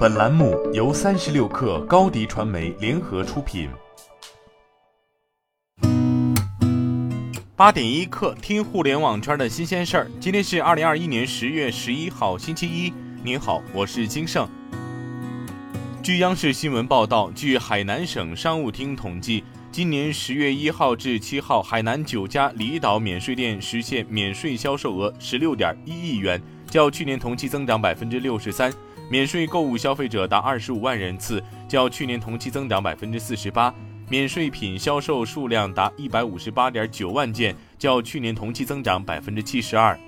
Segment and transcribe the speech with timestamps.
[0.00, 3.68] 本栏目由三十六氪高低传媒联合出品。
[7.54, 10.10] 八点一刻，听互联网圈的新鲜事儿。
[10.18, 12.90] 今天是二零二一年十月十一号，星期一。
[13.22, 14.48] 您好，我是金盛。
[16.02, 26.40] 据央视新闻报道，据海南省商务厅统计，今年十月一号至七号，海南九家离岛免税店实现免税销售额十六点一亿元，
[26.70, 28.72] 较去年同期增长百分之六十三。
[29.10, 33.74] 免税购物消费者达二十五万人次，较去年同期增长百分之四十八；
[34.08, 39.98] 免税品销售数量达一百五十八点九万件，较去年同期增长百分之七十二。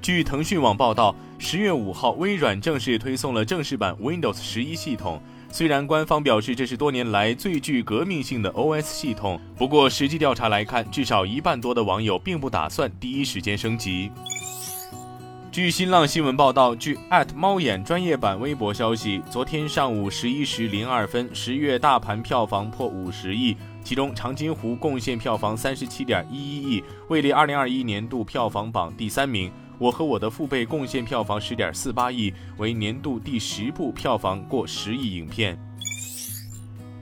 [0.00, 5.22] 据腾讯网报道，十月五号，微软正式推送了正式版 Windows 十一系统。
[5.52, 14.10] 虽然官方表示这是多年来最具革命性的 OS 系统，不过实际调查来看，至少一半多的网友并不打算第一时间升级。
[15.52, 16.96] 据新浪新闻报道，据
[17.34, 29.48] 猫眼专业版微博消息，昨天上午十一时零二分，十月大盘票房破五十亿，其中《长津湖》贡献票房三十七点一一亿，位列二零二一年度票房榜第三名。
[29.76, 35.58] 《我和我的父辈》贡献票房十点四八亿，为年度第十部票房过十亿影片。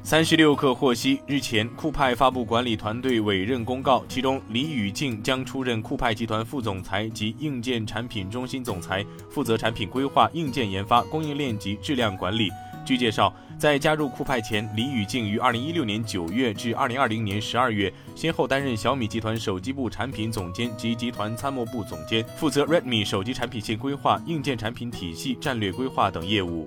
[0.08, 12.48] 三十六氪获悉，日前酷派发布管理团队委任公告，其中李宇静将出任酷派集团副总裁及硬件产品中心总裁，负责产品规划、硬件研发、供应链及质量管理。
[12.86, 26.66] 据介绍，在加入酷派前，李宇静于二零一六年九月至二零二零年十二月，先后担任小米集团手机部产品总监及集团参谋部总监，负责 Redmi 手机产品线规划、硬件产品体系战略规划等业务。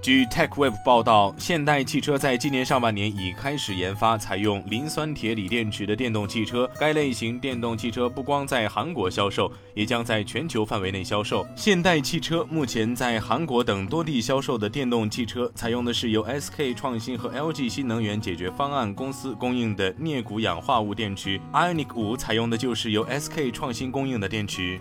[0.00, 6.70] 据 TechWeb 报道，现代汽车在今年上半年已开始研发采用磷酸铁锂电池的电动汽车。
[6.78, 11.44] 该类型电动汽车不光在韩国销售，也将在全球范围内销售。
[11.56, 21.40] 现代汽车目前在韩国等多地销售的电动汽车，采用的是由 SK 创新和 LG 新能源解决方案公司供应的镍钴氧化物电池。
[21.52, 24.78] Ionic 五采用的就是由 SK 创新供应的电池。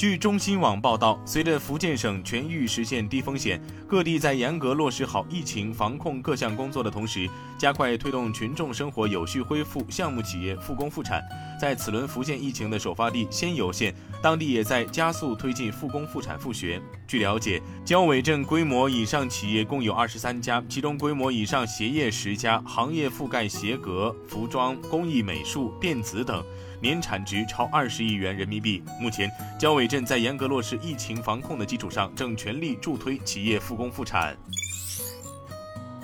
[0.00, 7.28] 据中新网报道，随着福建省全域实现低风险，各地在严格落实好疫情防控各项工作的同时，
[7.58, 11.22] 加快推动群众生活有序恢复，项目企业复工复产。
[11.60, 16.80] 在此轮福建疫情的首发地仙游县，当地也在加速推进复工复产复学。
[17.06, 26.42] 据了解，交尾镇规模以上企业共有二十三家，其中规模以上鞋业十家，行业覆盖鞋革、服装、工艺美术、电子等。
[26.80, 28.82] 年产值超二十亿元人民币。
[29.00, 34.36] 目前，交委镇在严格落实疫情防控的基础上，正全力助推企业复工复产。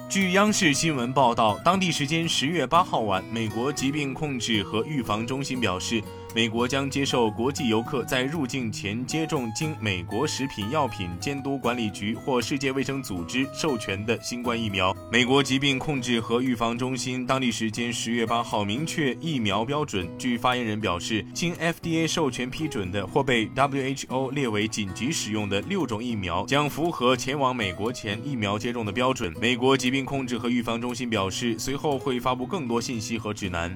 [0.08, 6.02] 据央视新闻报道，当地时间十月八号晚，美国疾病控制和预防中心表示。
[6.36, 14.94] 美国将接受国际游客在入境前接种经美国食品药品监督管理局或世界卫生组织授权的新冠疫苗。
[15.10, 20.06] 美国疾病控制和预防中心当地时间十月八号明确疫苗标准。
[20.18, 29.32] 据发言人表示，经 FDA 授权批准的或被 WHO 列为紧急使用的六种疫苗将符合前往美国前疫苗接种的标准。
[29.40, 33.74] 美国疾病控制和预防中心表示，随后会发布更多信息和指南。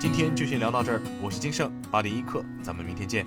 [0.00, 3.26] 今天就先聊到这儿，我是金盛八点一刻，咱们明天见。